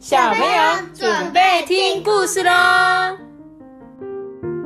[0.00, 2.50] 小朋友准备听故事喽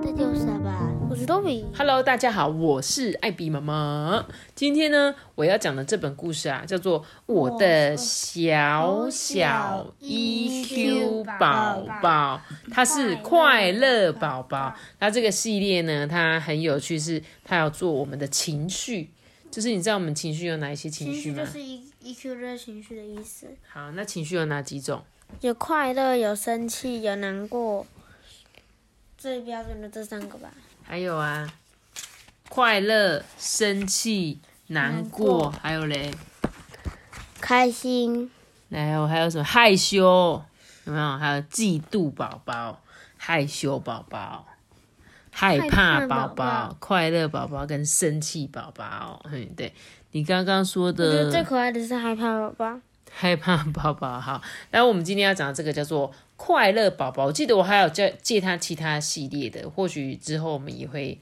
[0.01, 1.67] 这就是吧，我是多比。
[1.77, 4.25] ！Hello，大家好，我是艾比妈妈。
[4.55, 12.41] 今天呢，我要讲的这本故事啊，叫做《我的小小 EQ 宝宝》，
[12.71, 14.73] 它是快乐宝宝。
[15.01, 19.11] 它这个系列呢，它很有趣，是它要做我们的情绪。
[19.51, 21.45] 就是你知道我们情绪有哪一些情绪吗？
[21.45, 25.03] 情绪就是 E E Q 就是情绪的意思，好，那情绪有哪几种？
[25.41, 27.87] 有快乐，有生气，有难过，
[29.19, 30.51] 最标准的这三个吧。
[30.83, 31.53] 还有啊，
[32.49, 36.15] 快乐、生气、难难过，过还有嘞，
[37.41, 38.31] 开心，
[38.71, 39.45] 还有还有什么？
[39.45, 40.43] 害羞，
[40.85, 41.19] 有没有？
[41.19, 42.81] 还有嫉妒宝宝、
[43.17, 44.47] 害羞宝宝、
[45.31, 46.75] 害怕宝宝。
[46.79, 49.21] 快乐宝宝跟生气宝宝。
[49.31, 49.75] 嗯，对
[50.13, 52.81] 你刚刚说我觉得最可爱的是害怕宝宝。
[53.17, 54.43] 害怕宝宝，好。
[54.73, 61.19] 然后我们今天要讲的这个叫做快乐宝宝，我记得我还有借借他其他系列的，或许之后我们也会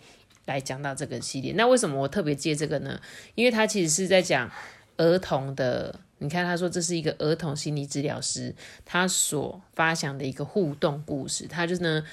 [0.47, 1.53] 来讲到这个系列。
[1.53, 2.99] 那为什么我特别借这个呢？
[3.35, 4.51] 因为他其实是在讲
[4.97, 6.01] 儿童的。
[6.19, 12.05] 你看，他说这是一个儿童心理治疗师他所发想的一个互动故事，他就是呢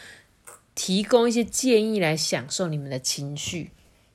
[0.74, 3.70] 提供一些建议来享受你们的情绪。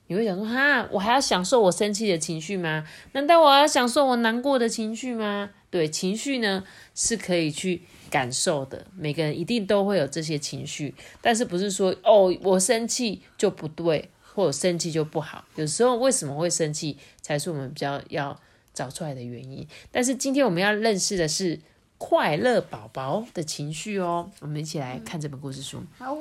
[0.07, 2.85] 你会想说，哈，我还要享受我生气的情绪吗？
[3.13, 5.49] 难道我要享受我难过的情绪吗？
[5.71, 15.43] 对，情绪呢是可以去感受的，每个人一定都会有这些情绪，但是不是说哦，我生气就不对，或者生气就不好。
[15.55, 18.39] 有时候为什么会生气，才是我们比较要
[18.73, 19.67] 找出来的原因。
[19.91, 21.59] 但是今天我们要认识的是
[21.97, 25.83] 快乐宝宝的情绪哦，我们一起来看这本故事书。
[25.97, 26.17] 好，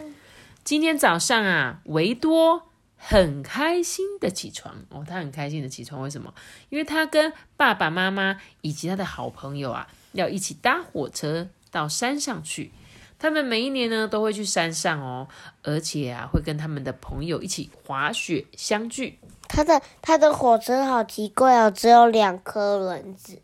[0.64, 2.62] 今天早上啊，维多
[3.06, 6.32] 很开心的起床哦，他很开心的起床，为什么？
[6.70, 12.72] 因为他跟爸爸妈妈以及他的好朋友啊，要一起搭火车到山上去。
[13.18, 15.28] 他们每一年呢都会去山上哦，
[15.62, 19.18] 而且啊会跟他们的朋友一起滑雪相聚。
[19.48, 23.40] 他的他的火车好奇怪哦，只有两颗轮子。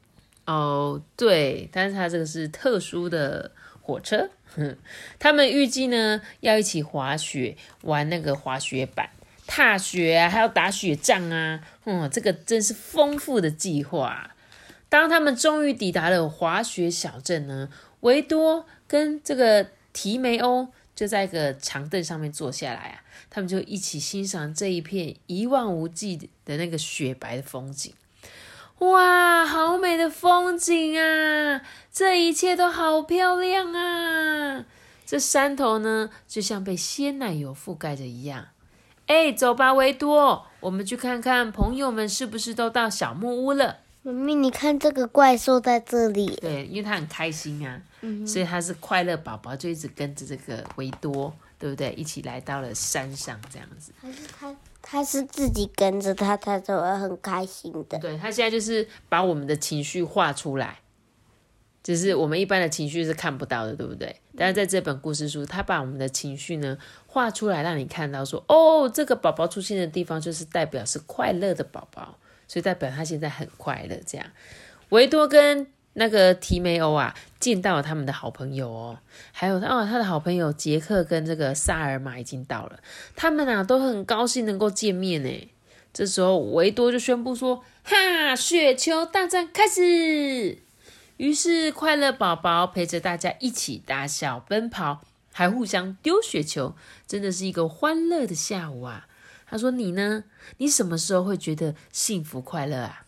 [0.46, 4.76] 哦，对，但是它这个是特殊的火车，哼，
[5.20, 9.10] 他们预计呢要一起滑雪，玩那个滑雪板、
[9.52, 14.30] 踏雪啊，还要打雪仗啊，嗯，这个真是丰富的计划。
[14.88, 17.68] 当他们终于抵达了滑雪小镇呢，
[18.00, 27.92] 维多跟这个提梅欧就在一个长凳上面坐下来啊，他们就一起欣赏这一片一望无际的那个雪白的风景。
[28.78, 31.60] 哇，好美的风景啊！
[31.92, 34.64] 这一切都好漂亮啊！
[35.04, 38.46] 这山头呢，就像被鲜奶油覆盖着一样。
[39.10, 43.78] 哎，走吧，维多，我们去看看朋友们是不是都到小木屋了。
[44.02, 46.36] 妈咪，你看这个怪兽在这里。
[46.40, 47.82] 对，因为他很开心啊，
[48.24, 51.92] 所以他是快乐宝宝，就一直跟着这个维多，对不对？
[51.94, 53.92] 一起来到了山上，这样子。
[54.00, 57.98] 还是他他是自己跟着他，他就会很开心的。
[57.98, 60.78] 对他现在就是把我们的情绪画出来，
[61.82, 64.14] 就是我们一般的情绪是看不到的，对不对？
[64.36, 66.76] 但是在这本故事书，他把我们的情绪呢
[67.06, 73.96] 画出来，让你看到说，哦，这个宝宝出现的地方就是代表是快乐的宝宝，所以代表他现在很快乐。
[74.06, 74.26] 这样，
[74.90, 78.98] 维多跟那个提梅欧啊，见到了他们的好朋友哦，
[79.32, 82.78] 还有哦，他的好朋友杰克跟这个萨尔玛已经到了，
[83.16, 85.50] 他们啊都很高兴能够见面呢。
[85.92, 90.58] 这时候，维多就宣布说：“哈，雪球大战开始！”
[91.20, 95.02] 于是，快乐宝宝陪着大家一起大笑、奔跑，
[95.34, 96.74] 还互相丢雪球，
[97.06, 99.06] 真的是一个欢乐的下午啊！
[99.46, 100.24] 他说：“你呢？
[100.56, 103.04] 你什么时候会觉得幸福快乐啊？”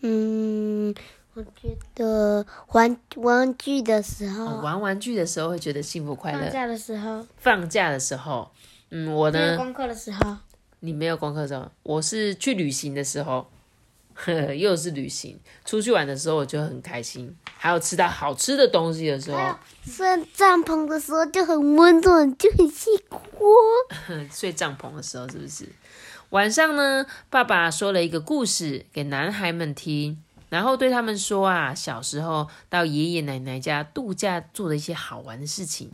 [0.00, 0.94] 嗯，
[1.34, 8.50] 我觉得玩玩具的时候，哦玩玩具的时候会觉得幸福快乐，放假的时候，放假的时候，
[8.88, 9.58] 嗯，我呢？
[9.58, 10.38] 功课的时候，
[10.80, 13.50] 你没有功课的时候，我是去旅行的时候，
[14.56, 19.38] 又是旅行，出去玩的时候我就很开心，还有吃到好吃的东西的时候，
[19.84, 23.18] 睡帐篷的时候就很温暖，就很幸福。
[24.32, 25.68] 睡帐篷的时候是不是？
[26.30, 35.90] 晚上呢，爸爸说了一个故事给男孩们听，然后对他们说啊，小时候到爷爷奶奶家度假做的一些好玩的事情。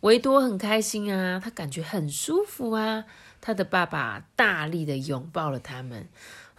[0.00, 3.04] 维多很开心啊，他感觉很舒服啊。
[3.40, 6.08] 他的爸爸大力的拥抱了他们，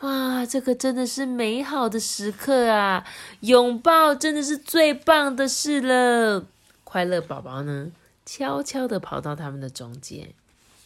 [0.01, 3.03] 哇，这个真的是美好的时刻啊！
[3.39, 6.45] 拥抱真的是最棒的事了。
[6.83, 7.91] 快乐宝宝呢，
[8.25, 10.29] 悄悄的跑到他们的中间，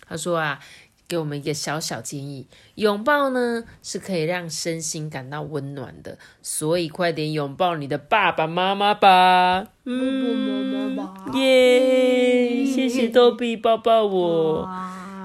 [0.08, 0.60] 他说啊。
[1.08, 9.68] 给我们一个小小建议：拥抱呢是可以让身心感到温暖的，所以快点拥抱你的爸爸妈妈吧。
[9.84, 10.98] 嗯，
[11.34, 12.64] 耶！
[12.66, 14.70] 谢谢多比抱抱我，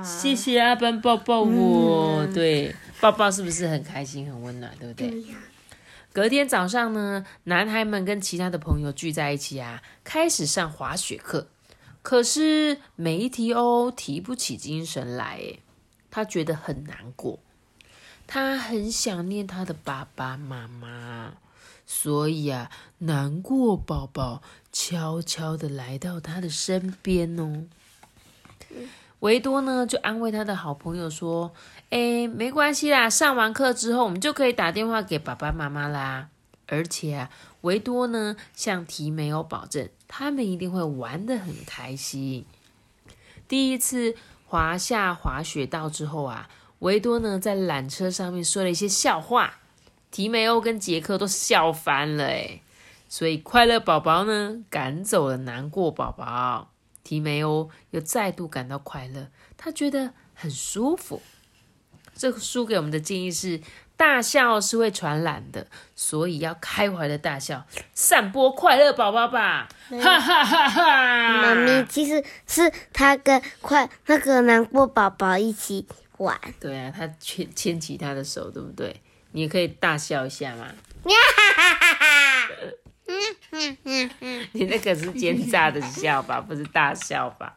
[0.06, 2.25] 谢谢阿班抱抱我。
[2.29, 5.25] 对，抱抱是不是很开心、很温暖，对不对？
[6.12, 11.49] 隔天早上呢，男孩们跟其他的朋友聚在一起啊，开始上滑雪课。
[12.03, 15.61] 可是梅提欧提不起精神来，诶，
[16.11, 17.41] 他觉得很难过，
[18.26, 21.35] 他很想念他的爸爸妈妈，
[21.85, 24.41] 所以啊，难过宝宝
[24.73, 27.64] 悄悄的来到他的身边哦。
[29.20, 31.52] 维多呢，就安慰他的好朋友说
[31.90, 36.28] ：“哎，没关系啦，上完课之后，我们就可以打电话给爸爸妈妈啦。
[36.68, 37.30] 而且啊，
[37.62, 42.44] 维多呢，向提梅欧保证，他们一定会玩得很开心。
[43.48, 44.14] 第一次
[44.46, 46.48] 滑下滑雪道之后啊，
[46.80, 49.54] 维多呢，在缆车上面说了一些笑话，
[50.10, 52.60] 提梅欧跟杰克都笑翻了哎。
[53.08, 56.68] 所以快乐宝宝呢，赶走了难过宝宝。”
[57.06, 61.23] 提梅欧又再度感到快乐，他觉得很舒服。
[62.17, 63.61] 这个书给我们的建议是：
[63.97, 67.64] 大笑是会传染的，所以要开怀的大笑，
[67.94, 69.69] 散播快乐宝宝吧！
[69.88, 71.43] 哈哈哈哈！
[71.43, 75.87] 妈咪其实是他跟快那个难过宝宝一起
[76.17, 76.37] 玩。
[76.59, 79.00] 对啊，他牵牵起他的手，对不对？
[79.31, 80.67] 你也可以大笑一下嘛！
[84.53, 87.55] 你那个是奸诈的笑吧， 不是大笑吧？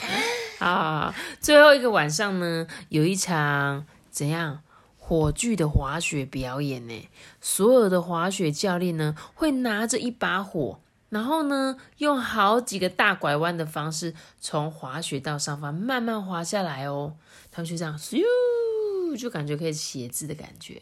[0.60, 4.62] 啊，最后一个晚上呢，有一场怎样
[4.98, 7.10] 火炬的滑雪表演呢？
[7.42, 10.80] 所有的滑雪教练呢，会拿着一把火，
[11.10, 17.16] 然后呢，用好几个大拐弯的方式，从滑雪道上方慢慢滑下来哦。
[17.52, 18.22] 他们就这样，咻，
[19.15, 20.81] 就感觉可以写字的感觉。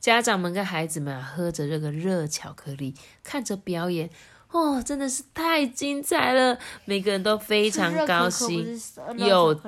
[0.00, 4.10] 家长们跟孩子们喝着这个热巧克力，看着表演。
[4.50, 6.58] 哦，真的是太精彩了！
[6.86, 8.80] 每个人都非常高兴，
[9.18, 9.60] 又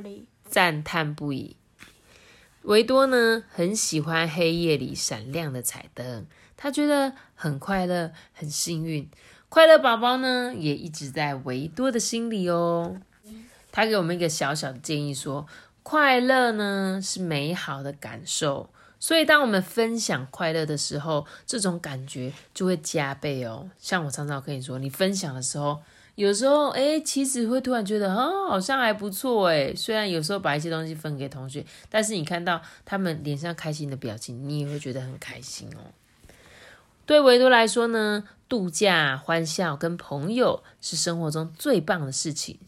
[0.48, 1.56] 赞叹不已。
[2.62, 6.26] 维多呢，很喜欢黑夜里闪亮的彩灯，
[6.56, 9.06] 他觉得很快乐，很幸运。
[9.50, 12.96] 快乐宝宝呢，也一直在维多的心里哦。
[13.70, 15.46] 他给我们一个小小的建议说：
[15.90, 18.70] 快乐呢，是美好的感受。
[19.00, 23.68] 所以，当我们分享快乐的时候，这种感觉就会加倍哦。
[23.76, 25.82] 像我常常跟你说，你分享的时候，
[26.14, 29.74] 有时候哎，其实会突然觉得，哦，好像还不错哎。
[29.74, 35.90] 虽然有时候把一些东西分给同学，但是你看到他们脸上开心的表情，你也会觉得很开心哦。
[37.04, 42.60] 对维多来说呢，度假、欢笑跟朋友是生活中最棒的事情。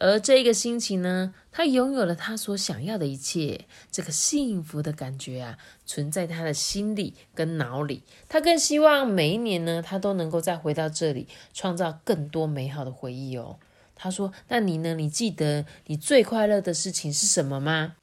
[0.00, 8.02] 而这个心情呢，他拥有了他所想要的一切，这个幸福的感觉啊，存在他的心里跟脑里。
[8.28, 13.58] 他更希望每一年呢，他都能够再回到这里，创造更多美好的回忆哦。
[13.94, 14.94] 他说：“那你呢？
[14.94, 17.94] 你记得你最快乐的事情是什么吗？”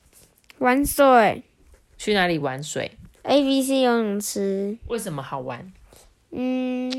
[0.57, 1.44] 玩水。
[1.98, 4.78] 去哪里玩水？A B C 游泳池。
[4.88, 5.72] 为什么好玩？
[6.31, 6.92] 嗯，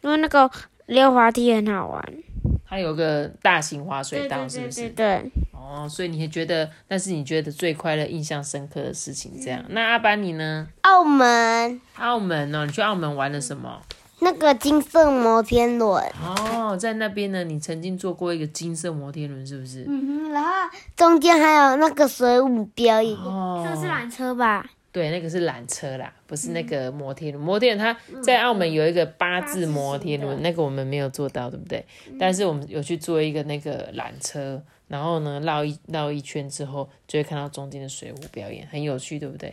[0.00, 0.50] 因为那个
[0.86, 2.14] 溜滑梯很好玩。
[2.68, 4.90] 它有个大型滑水道，是不是？
[4.90, 5.30] 对。
[5.52, 9.32] 哦，所以你还觉得那是你觉得最快乐、印象深刻的事情？
[9.42, 10.66] 这样，那阿班你呢？
[10.82, 11.80] 澳门。
[11.96, 13.80] 澳门哦，你去澳门玩了什么？
[14.20, 16.02] 那个金色摩天轮。
[16.22, 19.84] 哦，在那边呢，你曾经坐过一个金色摩天轮，是不是？
[19.88, 20.50] 嗯哼，然后
[20.96, 23.16] 中间还有那个水舞表演。
[23.18, 23.64] 哦。
[23.68, 24.66] 这是缆车吧？
[24.90, 27.44] 对，那个是缆车啦，不是那个摩天轮。
[27.44, 31.84] 摩天轮它在澳门有一个八字摩天轮，那个我们没有做到，对不对？
[32.18, 39.52] 但是我们有去做一个那个缆车，然后呢绕一绕一圈之后，就会看到中间的水舞表演，很有趣，对不对？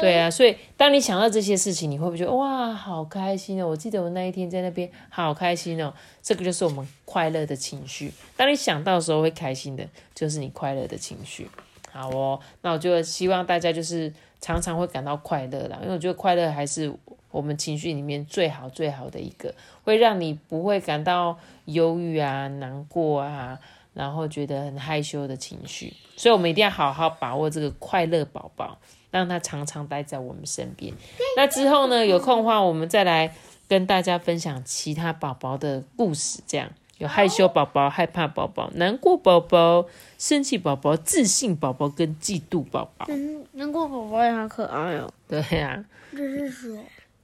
[0.00, 3.68] 对啊，所以当你想到这些事情，你会不会觉得哇，好开心哦？
[3.68, 8.12] 我记得我那一天在那边好开心哦，这个就是我们快乐的情绪。
[8.36, 11.48] 当你想到的时候会开心的，就是你快乐的情绪。
[11.94, 14.12] 好哦，那我就希望大家就是。
[14.40, 16.92] 常常会感到快乐啦，因为我觉得快乐还是
[17.30, 23.58] 我们情绪里面最好最好的一个，会让你不会感到忧郁啊、难过啊，
[23.94, 25.94] 然后觉得很害羞的情绪。
[26.14, 28.76] 所以，我们一定要好好把握这个快乐宝宝，
[29.10, 30.92] 让他常常待在我们身边。
[31.38, 33.34] 那之后呢，有空的话，我们再来
[33.66, 36.70] 跟大家分享其他宝宝的故事，这样。
[36.98, 39.86] 有害羞宝宝、害怕宝宝、难过宝宝、
[40.16, 43.06] 生气宝宝、自信宝宝跟嫉妒宝宝。
[43.08, 45.12] 嗯，难过宝宝也好可爱哦。
[45.28, 45.84] 对呀。
[46.12, 46.78] 这是谁？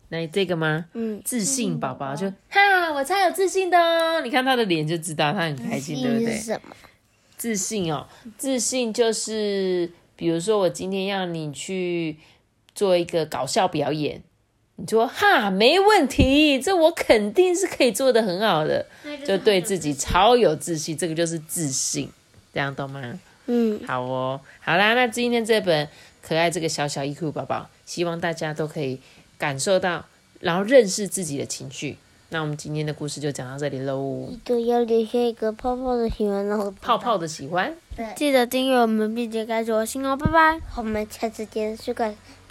[0.08, 0.86] 那这个吗？
[0.94, 4.20] 嗯，自信宝宝就哈，我超有自信的哦。
[4.22, 6.34] 你看他的脸就知道他很开心，对不对？
[6.36, 6.74] 什么？
[7.36, 12.18] 自信哦，自信就是比如说我今天要你去
[12.74, 14.20] 做一个搞笑表演，
[14.80, 18.86] 你说哈没问题，这我肯定是可以做的很好的，
[19.26, 22.10] 就对自己超有自信，这个就是自信，
[22.54, 23.20] 这样懂吗？
[23.46, 25.86] 嗯，好哦，好啦，那今天这本
[26.22, 28.98] 可爱这个小小衣库宝宝，希望大家都可以
[29.36, 30.06] 感受到，
[30.40, 31.98] 然后认识自己的情绪。
[32.30, 34.26] 那我们今天的故事就讲到这里喽。
[34.30, 37.74] 记得要留下一个泡泡的喜欢然后泡泡的喜欢。
[38.16, 39.84] 记得订阅我们并且关注我
[40.16, 41.76] 拜拜我们下次见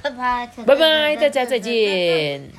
[0.02, 2.52] 拜拜拜拜大家再见。